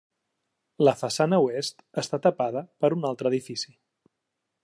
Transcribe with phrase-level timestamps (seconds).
[0.87, 3.77] La façana oest està tapada per un altre edifici.